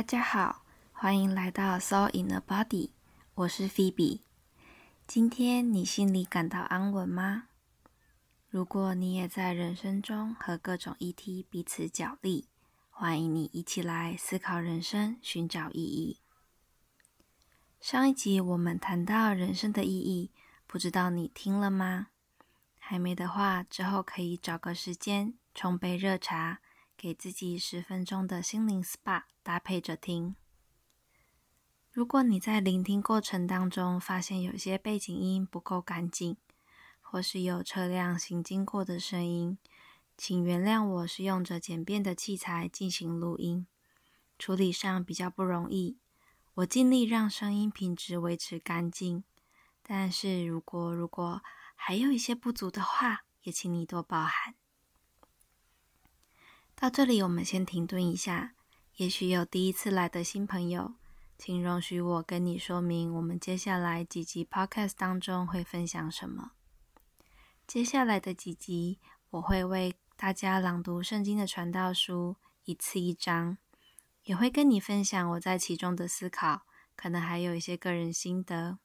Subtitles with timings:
[0.00, 2.92] 大家好，欢迎来到 Soul in a Body，
[3.34, 4.20] 我是 Phoebe。
[5.06, 7.48] 今天你心里感到安稳吗？
[8.48, 12.48] 如果你也在人生中和各种议题彼此角力，
[12.88, 16.22] 欢迎你一起来思考人生，寻找意义。
[17.78, 20.30] 上一集我们谈到人生的意义，
[20.66, 22.06] 不知道你听了吗？
[22.78, 26.62] 还没的话，之后可以找个时间冲杯热茶，
[27.00, 30.36] 给自己十分钟的心灵 SPA，搭配着听。
[31.90, 36.36] 如果你在聆听过程当中发现有些背景音不够干净，
[37.00, 39.56] 或是有车辆行经过的声音，
[40.18, 43.66] 请原谅我是用着简便的器材进行录音，
[44.38, 45.96] 处理上比较不容易。
[46.56, 49.24] 我尽力让声音品质维持干净，
[49.82, 51.40] 但是如果如果
[51.74, 54.59] 还有一些不足的话，也请你多包涵。
[56.80, 58.54] 到这里，我们先停顿一下。
[58.96, 60.94] 也许有第一次来的新朋友，
[61.36, 66.52] 请容许我跟你说明，我们接下来几集 Podcast 当中会分享什么。
[67.66, 73.58] 接下来的几集，我会为大家朗读圣经的传道书，一次一章。
[74.24, 76.62] 也会跟你分享我在其中的思考，
[76.96, 78.78] 可能还有一些个人心得。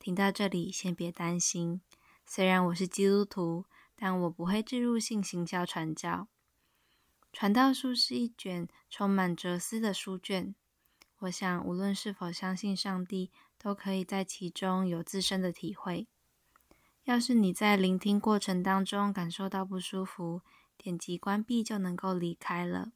[0.00, 1.80] 听到这里，先别担心，
[2.26, 6.26] 虽然我是基督徒，但我不会置入性行销传教。
[7.32, 10.54] 传道书是一卷充满哲思的书卷，
[11.20, 16.08] 我想无论是否相信上帝，都可以在其中有自身的体会。
[17.04, 20.42] 要是你在聆听过程当中感受到不舒服，
[20.76, 22.92] 点击关闭就能够离开了。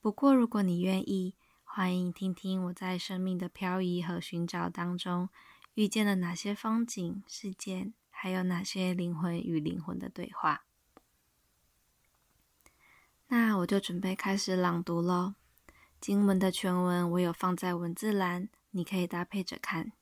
[0.00, 5.28] 不过，如果你愿意，欢迎听听我在生命的漂移和寻找当中
[5.74, 10.67] 遇见了哪些风景、事件，还有哪些灵魂与灵魂的对话。
[13.28, 15.34] 那我就准备开始朗读喽。
[16.00, 19.92] 经文的全文我有放在文字栏，你可以搭配着看。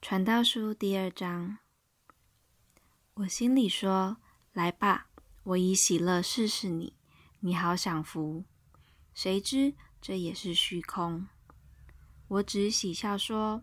[0.00, 1.58] 传道书第二章，
[3.14, 4.16] 我心里说
[4.52, 5.06] ：“来吧。”
[5.44, 6.94] 我以喜乐试试你，
[7.40, 8.44] 你好享福。
[9.14, 11.26] 谁知这也是虚空。
[12.28, 13.62] 我只喜笑说：“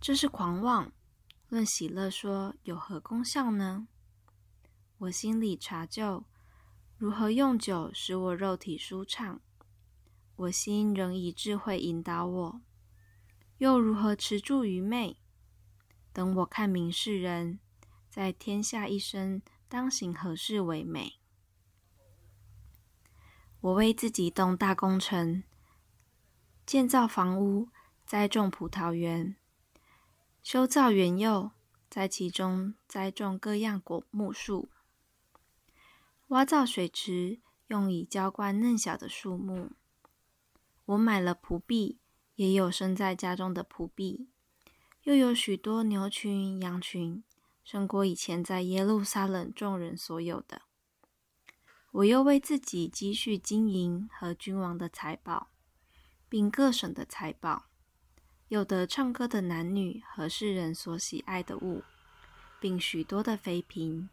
[0.00, 0.92] 这是狂妄。”
[1.48, 3.86] 论喜乐说：“有何功效呢？”
[4.98, 6.24] 我心里查究，
[6.96, 9.40] 如何用酒使我肉体舒畅。
[10.36, 12.60] 我心仍以智慧引导我，
[13.58, 15.18] 又如何持住愚昧？
[16.12, 17.58] 等我看明世人，
[18.08, 19.42] 在天下一生。
[19.68, 21.14] 当行何事为美？
[23.60, 25.42] 我为自己动大工程，
[26.64, 27.68] 建造房屋，
[28.06, 29.34] 栽种葡萄园，
[30.40, 31.50] 修造园囿，
[31.90, 34.70] 在其中栽种各样果木树，
[36.28, 39.70] 挖造水池，用以浇灌嫩小的树木。
[40.84, 42.00] 我买了仆婢，
[42.34, 44.28] 也有生在家中的仆婢，
[45.04, 47.22] 又有许多牛群、羊群。
[47.62, 50.62] 胜过以前在耶路撒冷众人所有的。
[51.90, 55.50] 我又为自己积蓄金银和君王的财宝，
[56.28, 57.66] 并各省的财宝，
[58.46, 61.82] 有的唱歌的男女和世人所喜爱的物，
[62.60, 64.08] 并许多的妃嫔。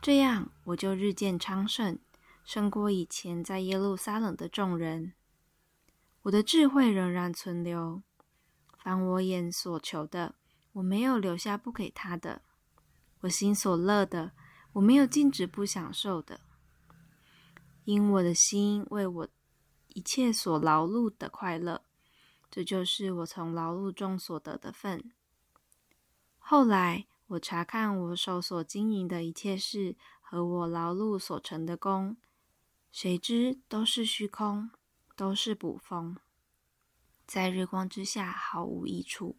[0.00, 1.98] 这样我就日渐昌盛，
[2.44, 5.12] 胜过以前在耶路撒冷的众人。
[6.22, 8.02] 我的智慧仍然存留，
[8.78, 10.36] 凡我眼所求的。
[10.72, 12.42] 我没有留下不给他的，
[13.20, 14.32] 我心所乐的，
[14.74, 16.40] 我没有禁止不享受的，
[17.84, 19.28] 因我的心为我
[19.88, 21.82] 一切所劳碌的快乐，
[22.48, 25.10] 这就是我从劳碌中所得的份。
[26.38, 32.16] 后来我查看我手所经营的一切事和我劳碌所成的功，
[32.90, 34.70] 谁知都是虚空，
[35.14, 36.16] 都是捕风，
[37.26, 39.36] 在日光之下毫无益处。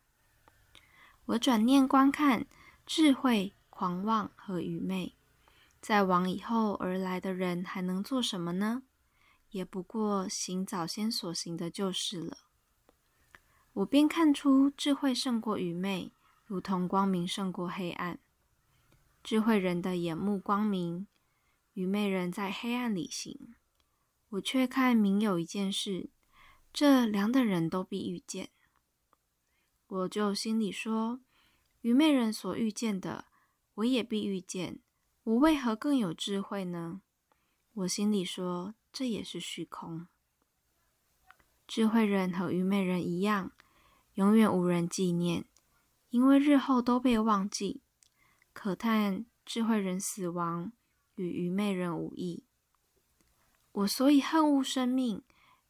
[1.25, 2.45] 我转念观看，
[2.85, 5.15] 智慧、狂妄和愚昧，
[5.81, 8.83] 在往以后而来的人还能做什么呢？
[9.49, 12.37] 也不过行早先所行的就是了。
[13.73, 16.11] 我便看出智慧胜过愚昧，
[16.49, 18.17] 如同光明胜过黑暗。
[19.23, 21.05] 智慧人的眼目光明，
[21.73, 23.53] 愚昧人在黑暗里行。
[24.29, 26.09] 我却看明有一件事，
[26.73, 28.49] 这两等人都必遇见。
[29.85, 31.19] 我就心里说：
[31.81, 33.25] 愚昧人所遇见的，
[33.75, 34.79] 我也必遇见。
[35.25, 37.03] 我为何更有智慧呢？
[37.73, 40.07] 我心里说：这也是虚空。
[41.67, 43.51] 智慧人和愚昧人一样，
[44.15, 45.45] 永远无人纪念，
[46.09, 47.81] 因为日后都被忘记。
[48.53, 50.71] 可叹智慧人死亡，
[51.15, 52.45] 与愚昧人无异。
[53.71, 55.23] 我所以恨恶生命，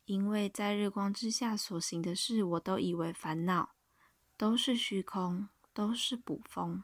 [0.06, 3.76] 因为在日光之下所行的事，我都以为烦恼，
[4.38, 6.84] 都是虚空，都是捕风。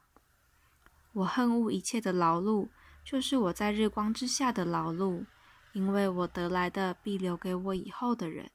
[1.13, 2.69] 我恨恶一切的劳碌，
[3.03, 5.25] 就是我在日光之下的劳碌，
[5.73, 8.51] 因为我得来的必留给我以后的人。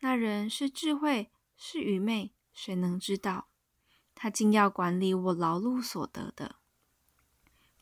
[0.00, 3.48] 那人是智慧，是愚昧，谁能知道？
[4.20, 6.56] 他竟要管理我劳碌所得的，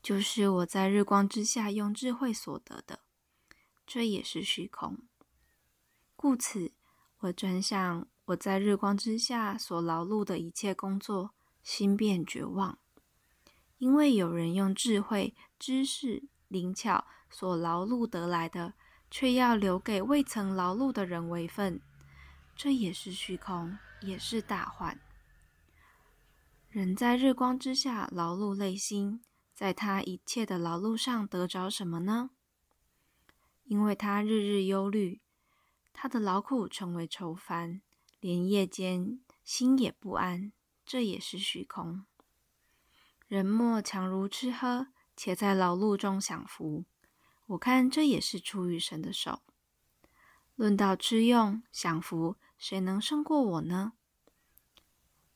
[0.03, 2.99] 就是我在日光之下用智慧所得的，
[3.87, 4.99] 这也是虚空。
[6.15, 6.73] 故此，
[7.21, 11.31] 我转向我在日光之下所劳碌的一切工作，
[11.63, 12.77] 心便绝望。
[13.79, 18.75] 因为有人用智慧、知识、灵巧所劳碌得来的，
[19.09, 21.81] 却要留给未曾劳碌的人为分，
[22.55, 24.99] 这也是虚空，也是大患。
[26.77, 32.29] 人在日光之下劳碌累心，在他一切的劳碌上得着什么呢？
[33.63, 35.19] 因为他日日忧虑，
[35.91, 37.81] 他的劳苦成为愁烦，
[38.19, 40.51] 连夜间心也不安，
[40.85, 42.05] 这也是虚空。
[43.27, 46.85] 人莫强如吃喝，且在劳碌中享福。
[47.47, 49.41] 我看这也是出于神的手。
[50.53, 53.93] 论到吃用享福，谁能胜过我呢？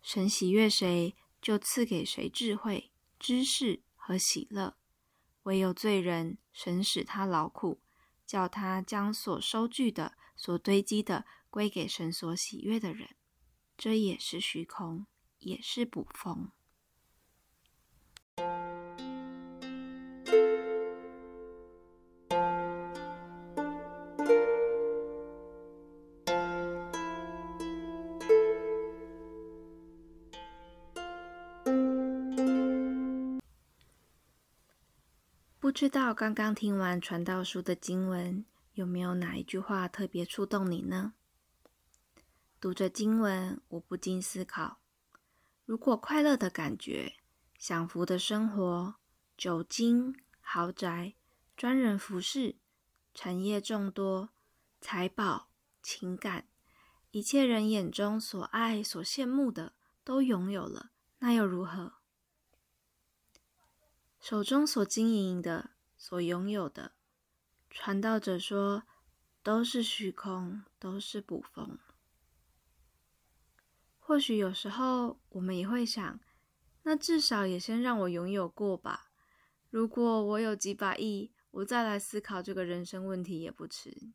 [0.04, 4.78] 神喜悦谁，就赐给谁智慧、知识和喜乐。
[5.44, 7.82] 唯有罪人，神使他劳苦，
[8.28, 13.16] 叫他将所收据的、所堆积的归给神所喜悦的人。
[13.76, 15.08] 这也是虚空，
[15.40, 16.52] 也是捕风。
[35.62, 38.44] 不知道刚刚听完传道书的经文，
[38.74, 41.14] 有没有哪一句话特别触动你呢？
[42.60, 44.80] 读着经文，我不禁思考：
[45.64, 47.14] 如果快乐的感觉、
[47.60, 48.96] 享福的生活、
[49.38, 51.14] 酒精、豪宅、
[51.56, 52.56] 专人服侍、
[53.14, 54.30] 产业众多、
[54.80, 55.50] 财宝、
[55.84, 56.48] 情感，
[57.12, 59.74] 一切人眼中所爱、所羡慕的
[60.04, 62.01] 都拥有了，那又如何？
[64.22, 66.92] 手中所经营的、所拥有的，
[67.72, 68.84] 传道者说，
[69.42, 71.80] 都是虚空，都是捕风。
[73.98, 76.20] 或许有时候我们也会想，
[76.84, 79.10] 那至少也先让我拥有过吧。
[79.72, 84.12] 如果我有几百亿，我再来思考这个人生问题也不迟。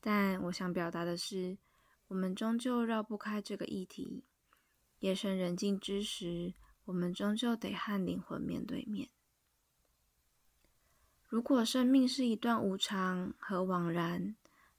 [0.00, 1.58] 但我想表达的是，
[2.08, 4.24] 我们终究绕不开这个议题。
[4.98, 6.54] 夜深人静之时。
[6.88, 9.10] 我们终究得和灵魂面对面。
[11.26, 14.34] 如果生命是一段无常和枉然，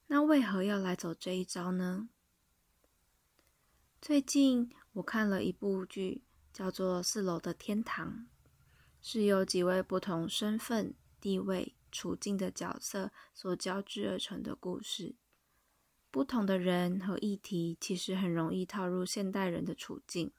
[0.07, 2.09] 那为何要来走这一遭呢？
[4.01, 8.07] 最近我看了一部剧，叫做《四楼的天堂》，
[8.99, 15.13] 是由几位不同身份、地位、处境的角色所交织而成的故事。
[16.09, 20.31] 不同的人和议题，其实很容易套入现代人的处境。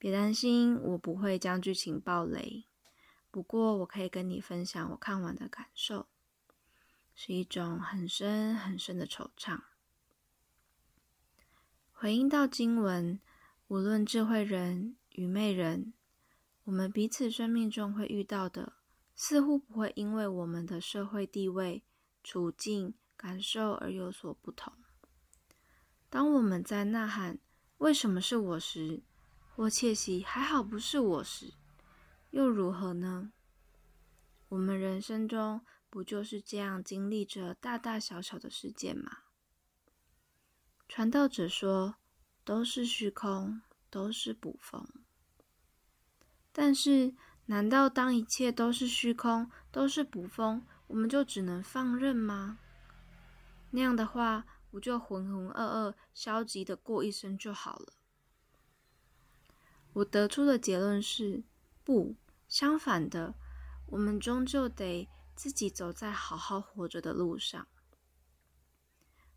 [0.00, 2.64] 别担心，我不会将剧情爆雷。
[3.30, 6.06] 不过，我可以跟你分享我看完的感受，
[7.14, 9.60] 是一种很深很深的惆怅。
[11.92, 13.20] 回应到经文，
[13.68, 15.92] 无论智慧人、愚昧人，
[16.64, 18.72] 我们彼此生命中会遇到的，
[19.14, 21.84] 似乎不会因为我们的社会地位、
[22.24, 24.72] 处境、感受而有所不同。
[26.08, 27.38] 当我们在呐喊
[27.76, 29.02] “为什么是我”时，
[29.60, 31.52] 我窃喜，还好不是我时，
[32.30, 33.30] 又如何呢？
[34.48, 39.18] 我们人生中不就是这样经历着大大小小的事件吗？
[40.88, 41.96] 传道者说，
[42.42, 44.88] 都是虚空，都是捕风。
[46.52, 47.14] 但是，
[47.44, 52.58] 难道当一切都是虚空，都是捕风，我们就只能放任吗？
[53.72, 57.99] 那样的话，不就浑浑噩噩、消极的过一生就好了？
[59.94, 61.42] 我得出的结论是：
[61.84, 62.14] 不，
[62.48, 63.34] 相反的，
[63.86, 67.66] 我们终究得自己走在好好活着的路上。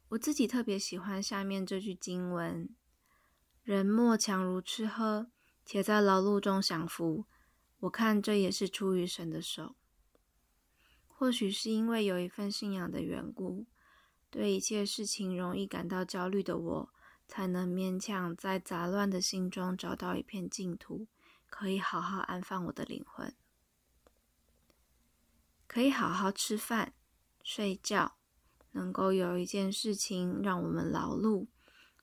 [0.10, 2.70] 我自己特别喜欢下面这句经文
[3.64, 5.32] ：“人莫强如吃喝，
[5.66, 7.26] 且在劳碌中享福。”
[7.82, 9.76] 我看这也是出于神的手。
[11.08, 13.66] 或许是因为有一份信仰的缘故，
[14.30, 16.93] 对一切事情容易感到焦虑的我。
[17.36, 21.08] 才能勉强在杂乱的心中找到一片净土，
[21.50, 23.34] 可以好好安放我的灵魂。
[25.66, 26.94] 可以好好吃饭、
[27.42, 28.18] 睡觉，
[28.74, 31.48] 能够有一件事情让我们劳碌，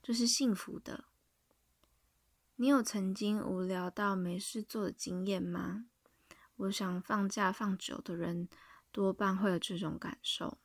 [0.03, 1.05] 这是幸福的。
[2.57, 5.85] 你有曾经无聊到没事做的经验吗？
[6.57, 8.49] 我想放假放久的人
[8.91, 10.57] 多半会有这种感受。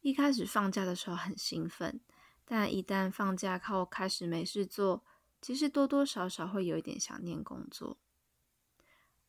[0.00, 2.00] 一开始放假的时候很兴奋，
[2.52, 5.04] 但一旦放假后开始没事做，
[5.40, 7.96] 其实多多少少会有一点想念工作。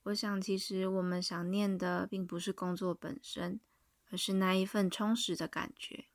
[0.01, 3.59] 我想，其实我们想念的并不是工作本身，
[4.09, 6.05] 而是那一份充实的感觉。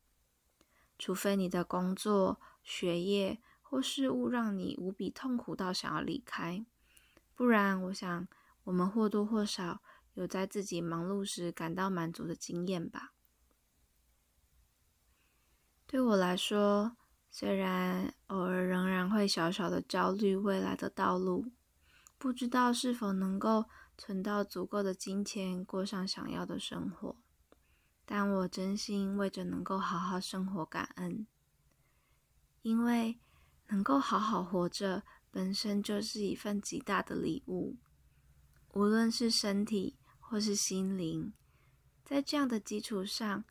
[0.98, 6.66] 除非你的工作、学业或事物让你无比痛苦到想要离开，
[7.36, 8.26] 不然，我想
[8.64, 9.80] 我们或多或少
[10.14, 13.12] 有在自己忙碌时感到满足的经验吧。
[15.88, 16.96] 对我来说，
[17.30, 21.52] 虽然偶尔仍然会小小的焦虑未来的道路，
[22.18, 23.66] 不知道是否能够
[23.96, 27.16] 存到足够的金钱过上想要的生活，
[28.04, 31.24] 但我真心为着能够好好生活感恩，
[32.62, 33.20] 因为
[33.68, 37.76] 能够好好活着本身就是一份极大的礼物，
[38.72, 41.32] 无论是身体或是心灵，
[42.04, 43.44] 在这样的基础上。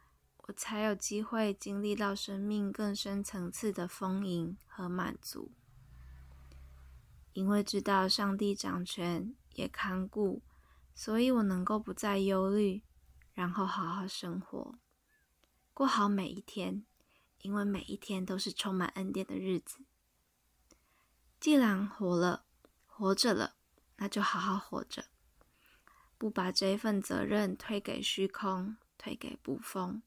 [0.48, 5.52] 我才有机会经历到生命更深层次的丰盈和满足，
[7.34, 10.44] 因为知道上帝掌权也看顾，
[10.94, 12.84] 所以我能够不再忧虑，
[13.34, 14.78] 然后好好生活，
[15.74, 16.86] 过好每一天，
[17.40, 19.80] 因为每一天都是充满恩典的日子。
[21.40, 22.46] 既然活了，
[22.86, 23.56] 活着了，
[23.96, 25.06] 那就好好活着，
[26.20, 30.04] 不把这一份责任推给虚空，推给不风。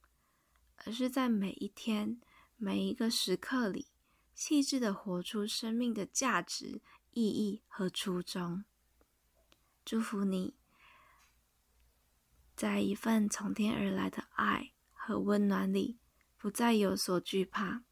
[0.85, 2.21] 而是在每一天、
[2.57, 3.89] 每一个时刻里，
[4.35, 6.81] 细致的活出生命的价值、
[7.11, 8.65] 意义和初衷。
[9.85, 10.55] 祝福你，
[12.55, 15.99] 在一份从天而来的爱和温暖里，
[16.37, 17.83] 不再有所惧怕。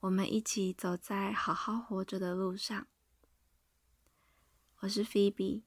[0.00, 2.86] 我们一起走在好好活着的路上。
[4.80, 5.62] 我是 Phoebe。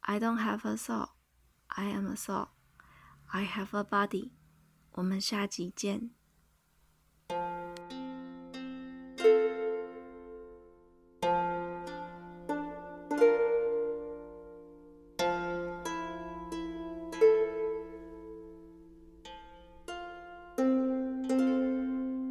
[0.00, 1.10] I don't have a soul.
[1.66, 2.48] I am a soul.
[3.26, 4.32] I have a body.
[4.94, 6.10] 我们下集见。